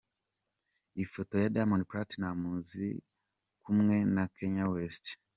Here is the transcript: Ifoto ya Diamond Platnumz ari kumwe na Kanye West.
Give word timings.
Ifoto 1.03 1.33
ya 1.41 1.51
Diamond 1.55 1.83
Platnumz 1.89 2.69
ari 2.77 2.89
kumwe 3.63 3.95
na 4.13 4.23
Kanye 4.35 4.63
West. 4.73 5.03